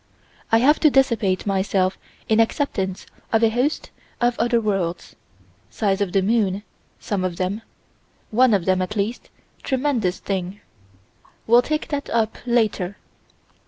[0.51, 5.15] I have to dissipate myself in acceptance of a host of other worlds:
[5.69, 6.63] size of the moon,
[6.99, 7.61] some of them:
[8.31, 9.29] one of them, at least
[9.61, 10.59] tremendous thing:
[11.45, 12.97] we'll take that up later.